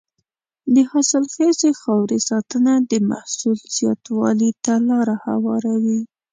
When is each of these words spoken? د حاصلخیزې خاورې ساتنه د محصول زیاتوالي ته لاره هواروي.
د 0.73 0.75
حاصلخیزې 0.91 1.71
خاورې 1.81 2.19
ساتنه 2.29 2.73
د 2.91 2.93
محصول 3.09 3.59
زیاتوالي 3.77 4.51
ته 4.63 4.73
لاره 4.89 5.15
هواروي. 5.25 6.01